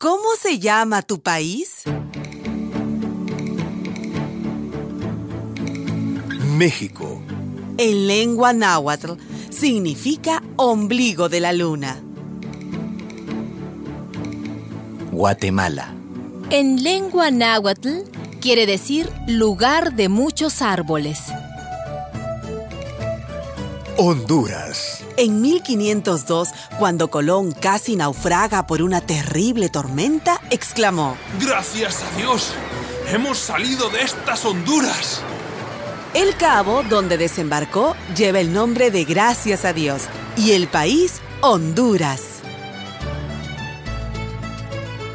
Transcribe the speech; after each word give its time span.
¿Cómo 0.00 0.36
se 0.40 0.60
llama 0.60 1.02
tu 1.02 1.20
país? 1.20 1.82
México. 6.56 7.20
En 7.78 8.06
lengua 8.06 8.52
náhuatl 8.52 9.14
significa 9.50 10.40
ombligo 10.54 11.28
de 11.28 11.40
la 11.40 11.52
luna. 11.52 12.00
Guatemala. 15.10 15.92
En 16.50 16.84
lengua 16.84 17.32
náhuatl 17.32 18.04
quiere 18.40 18.66
decir 18.66 19.10
lugar 19.26 19.94
de 19.94 20.08
muchos 20.08 20.62
árboles. 20.62 21.18
Honduras. 24.00 25.02
En 25.16 25.40
1502, 25.40 26.50
cuando 26.78 27.10
Colón 27.10 27.50
casi 27.50 27.96
naufraga 27.96 28.64
por 28.64 28.80
una 28.80 29.00
terrible 29.00 29.70
tormenta, 29.70 30.40
exclamó, 30.50 31.16
Gracias 31.40 32.04
a 32.04 32.16
Dios, 32.16 32.52
hemos 33.12 33.38
salido 33.38 33.90
de 33.90 34.02
estas 34.02 34.44
Honduras. 34.44 35.20
El 36.14 36.36
cabo 36.36 36.84
donde 36.88 37.18
desembarcó 37.18 37.96
lleva 38.16 38.38
el 38.38 38.52
nombre 38.52 38.92
de 38.92 39.04
Gracias 39.04 39.64
a 39.64 39.72
Dios 39.72 40.02
y 40.36 40.52
el 40.52 40.68
país 40.68 41.20
Honduras. 41.40 42.22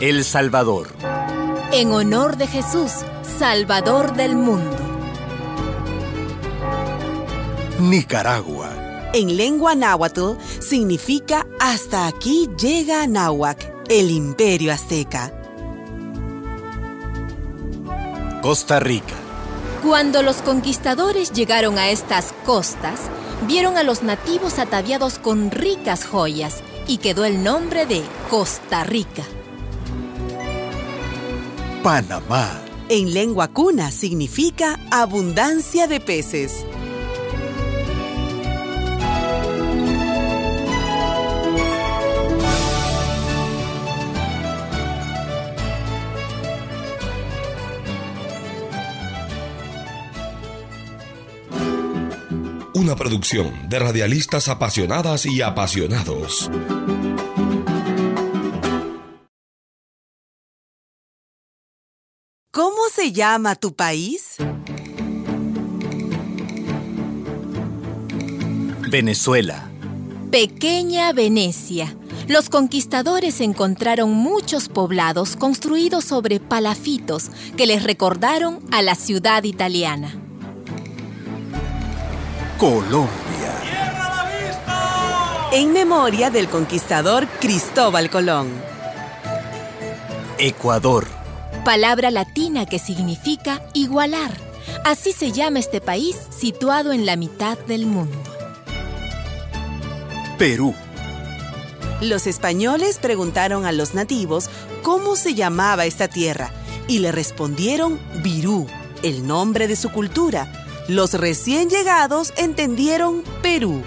El 0.02 0.26
Salvador. 0.26 0.90
En 1.72 1.94
honor 1.94 2.36
de 2.36 2.48
Jesús, 2.48 2.91
Salvador 3.40 4.13
del 4.13 4.36
mundo. 4.36 4.84
Nicaragua. 7.80 8.62
En 9.16 9.38
lengua 9.38 9.76
náhuatl 9.76 10.38
significa 10.59 11.45
hasta 11.59 12.08
aquí 12.08 12.49
llega 12.59 13.05
Náhuac, 13.05 13.85
el 13.88 14.09
imperio 14.09 14.73
azteca. 14.73 15.31
Costa 18.41 18.79
Rica. 18.79 19.13
Cuando 19.84 20.23
los 20.23 20.38
conquistadores 20.38 21.32
llegaron 21.32 21.77
a 21.77 21.91
estas 21.91 22.34
costas, 22.43 23.01
vieron 23.48 23.77
a 23.77 23.84
los 23.84 24.01
nativos 24.01 24.57
ataviados 24.57 25.20
con 25.20 25.51
ricas 25.51 26.05
joyas 26.05 26.63
y 26.88 26.98
quedó 26.98 27.23
el 27.23 27.43
nombre 27.43 27.85
de 27.85 28.01
Costa 28.32 28.84
Rica. 28.84 29.23
Panamá. 31.84 32.62
En 32.90 33.13
lengua 33.13 33.48
cuna 33.48 33.91
significa 33.91 34.79
abundancia 34.90 35.85
de 35.85 35.99
peces. 35.99 36.66
Una 52.84 52.98
producción 52.98 53.70
de 53.70 53.79
radialistas 53.79 54.49
apasionadas 54.49 55.26
y 55.26 55.41
apasionados. 55.41 56.51
¿Cómo 62.51 62.81
se 62.93 63.13
llama 63.13 63.55
tu 63.55 63.73
país? 63.73 64.35
Venezuela. 68.89 69.72
Pequeña 70.29 71.13
Venecia. 71.13 71.95
Los 72.28 72.50
conquistadores 72.50 73.39
encontraron 73.39 74.11
muchos 74.11 74.67
poblados 74.67 75.38
construidos 75.38 76.03
sobre 76.03 76.41
palafitos 76.41 77.29
que 77.56 77.66
les 77.66 77.84
recordaron 77.84 78.59
a 78.73 78.81
la 78.81 78.95
ciudad 78.95 79.45
italiana. 79.45 80.22
Colombia. 82.63 83.09
En 85.51 85.74
memoria 85.74 86.29
del 86.29 86.47
conquistador 86.47 87.28
Cristóbal 87.41 88.09
Colón. 88.09 88.53
Ecuador. 90.38 91.06
Palabra 91.66 92.09
latina 92.09 92.66
que 92.66 92.79
significa 92.79 93.62
igualar. 93.73 94.31
Así 94.85 95.12
se 95.12 95.34
llama 95.34 95.59
este 95.59 95.81
país 95.81 96.16
situado 96.29 96.94
en 96.94 97.06
la 97.06 97.18
mitad 97.18 97.57
del 97.57 97.85
mundo. 97.85 98.18
Perú. 100.38 100.73
Los 102.00 102.28
españoles 102.28 102.97
preguntaron 102.97 103.66
a 103.66 103.73
los 103.73 103.94
nativos 103.94 104.50
cómo 104.84 105.18
se 105.18 105.34
llamaba 105.34 105.84
esta 105.84 106.07
tierra 106.07 106.50
y 106.88 107.00
le 107.00 107.12
respondieron 107.12 108.00
Virú, 108.23 108.68
el 109.02 109.28
nombre 109.28 109.68
de 109.68 109.75
su 109.75 109.91
cultura. 109.91 110.62
Los 110.89 111.13
recién 111.13 111.69
llegados 111.69 112.33
entendieron 112.35 113.23
Perú. 113.41 113.81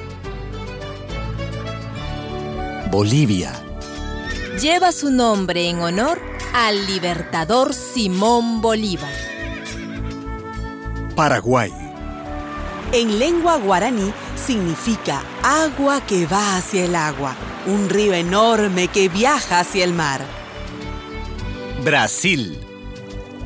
Bolivia. 2.91 3.53
Lleva 4.63 4.93
su 4.93 5.11
nombre 5.11 5.69
en 5.69 5.81
honor 5.81 6.19
al 6.55 6.87
libertador 6.87 7.75
Simón 7.75 8.63
Bolívar. 8.63 9.13
Paraguay. 11.15 11.71
En 12.93 13.19
lengua 13.19 13.57
guaraní 13.57 14.11
significa 14.35 15.23
agua 15.43 16.01
que 16.01 16.27
va 16.27 16.57
hacia 16.57 16.87
el 16.87 16.95
agua, 16.95 17.37
un 17.67 17.91
río 17.91 18.15
enorme 18.15 18.89
que 18.89 19.11
viaja 19.11 19.61
hacia 19.61 19.85
el 19.85 19.93
mar. 19.93 20.25
Brasil. 21.85 22.66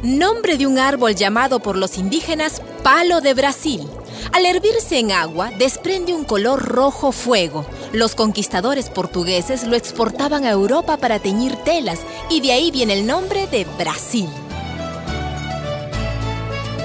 Nombre 0.03 0.57
de 0.57 0.67
un 0.67 0.79
árbol 0.79 1.15
llamado 1.15 1.61
por 1.61 1.77
los 1.77 1.99
indígenas 1.99 2.63
palo 2.83 3.21
de 3.21 3.35
Brasil. 3.35 3.87
Al 4.33 4.47
hervirse 4.47 4.99
en 4.99 5.13
agua, 5.13 5.51
desprende 5.59 6.15
un 6.15 6.25
color 6.25 6.63
rojo 6.63 7.13
fuego. 7.13 7.67
Los 7.93 8.15
conquistadores 8.15 8.89
portugueses 8.89 9.65
lo 9.65 9.77
exportaban 9.77 10.47
a 10.47 10.51
Europa 10.51 10.97
para 10.97 11.19
teñir 11.19 11.55
telas 11.65 12.01
y 12.31 12.41
de 12.41 12.53
ahí 12.53 12.71
viene 12.71 12.95
el 12.95 13.07
nombre 13.07 13.47
de 13.49 13.67
Brasil. 13.77 14.29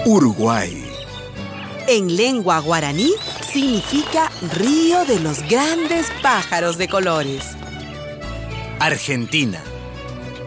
Uruguay. 0.05 0.83
En 1.87 2.17
lengua 2.17 2.59
guaraní 2.59 3.11
significa 3.49 4.29
río 4.55 5.05
de 5.05 5.21
los 5.21 5.41
grandes 5.47 6.07
pájaros 6.21 6.77
de 6.77 6.89
colores. 6.89 7.45
Argentina. 8.79 9.63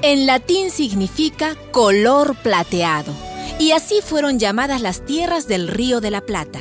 En 0.02 0.26
latín 0.26 0.70
significa 0.70 1.56
color 1.72 2.36
plateado. 2.36 3.12
Y 3.58 3.72
así 3.72 3.96
fueron 4.00 4.38
llamadas 4.38 4.80
las 4.80 5.04
tierras 5.04 5.48
del 5.48 5.66
Río 5.66 6.00
de 6.00 6.12
la 6.12 6.20
Plata. 6.20 6.60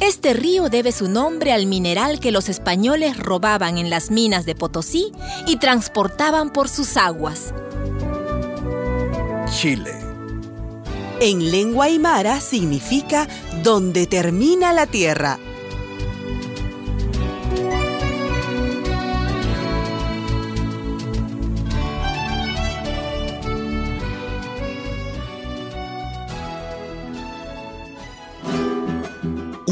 Este 0.00 0.32
río 0.32 0.68
debe 0.68 0.90
su 0.90 1.08
nombre 1.08 1.52
al 1.52 1.66
mineral 1.66 2.18
que 2.18 2.32
los 2.32 2.48
españoles 2.48 3.16
robaban 3.16 3.78
en 3.78 3.88
las 3.88 4.10
minas 4.10 4.44
de 4.46 4.56
Potosí 4.56 5.12
y 5.46 5.58
transportaban 5.58 6.50
por 6.50 6.68
sus 6.68 6.96
aguas. 6.96 7.54
Chile. 9.48 9.92
En 11.20 11.52
lengua 11.52 11.84
aymara 11.84 12.40
significa 12.40 13.28
donde 13.62 14.08
termina 14.08 14.72
la 14.72 14.88
tierra. 14.88 15.38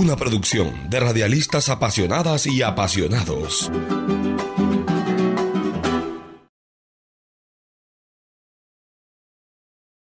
Una 0.00 0.16
producción 0.16 0.88
de 0.88 0.98
radialistas 0.98 1.68
apasionadas 1.68 2.46
y 2.46 2.62
apasionados. 2.62 3.70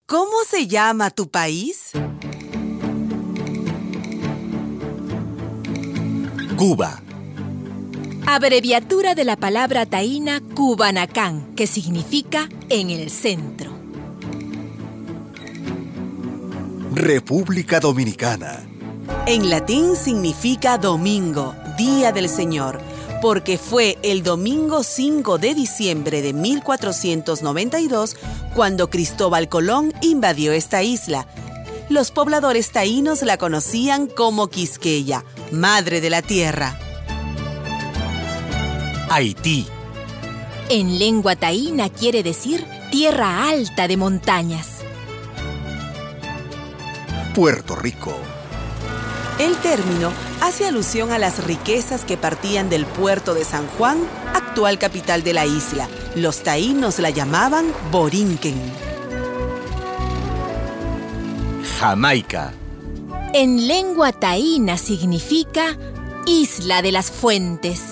¿Cómo 0.07 0.45
se 0.49 0.67
llama 0.67 1.11
tu 1.11 1.31
país? 1.31 1.91
Cuba. 6.57 7.03
Abreviatura 8.27 9.15
de 9.15 9.25
la 9.25 9.37
palabra 9.37 9.85
taína 9.85 10.41
Cubanacán, 10.41 11.55
que 11.55 11.67
significa 11.67 12.49
en 12.71 12.89
el 12.89 13.11
centro. 13.11 13.71
República 16.95 17.79
Dominicana. 17.79 18.72
En 19.25 19.51
latín 19.51 19.95
significa 19.95 20.79
domingo, 20.79 21.55
día 21.79 22.11
del 22.11 22.29
Señor, 22.29 22.81
porque 23.21 23.57
fue 23.57 23.97
el 24.03 24.25
domingo 24.25 24.83
5 24.83 25.39
de 25.39 25.55
diciembre 25.55 26.23
de 26.23 26.33
1492 26.33 28.17
cuando 28.53 28.91
Cristóbal 28.91 29.49
Colón 29.49 29.95
invadió 30.01 30.53
esta 30.53 30.83
isla. 30.83 31.29
Los 31.89 32.11
pobladores 32.11 32.73
taínos 32.73 33.23
la 33.23 33.37
conocían 33.37 34.09
como 34.09 34.49
Quisqueya, 34.49 35.25
madre 35.53 36.01
de 36.01 36.11
la 36.11 36.23
tierra. 36.23 36.77
Haití. 39.09 39.69
En 40.69 40.99
lengua 40.99 41.37
taína 41.37 41.91
quiere 41.91 42.25
decir 42.25 42.67
tierra 42.91 43.49
alta 43.49 43.87
de 43.87 43.97
montañas. 43.97 44.67
Puerto 47.37 47.77
Rico. 47.77 48.17
El 49.43 49.57
término 49.57 50.13
hace 50.41 50.69
alusión 50.69 51.11
a 51.11 51.19
las 51.19 51.45
riquezas 51.45 52.05
que 52.05 52.17
partían 52.17 52.71
del 52.71 52.87
puerto 52.87 53.35
de 53.35 53.45
San 53.45 53.67
Juan, 53.77 53.99
actual 54.35 54.79
capital 54.79 55.25
de 55.25 55.33
la 55.33 55.47
isla. 55.47 55.89
Los 56.15 56.45
taínos 56.45 57.01
la 57.01 57.11
llamaban 57.11 57.67
Borinquen. 57.91 58.55
Jamaica. 61.81 62.53
En 63.35 63.67
lengua 63.67 64.13
taína 64.13 64.79
significa 64.79 65.77
Isla 66.25 66.81
de 66.81 66.93
las 66.93 67.11
Fuentes. 67.11 67.92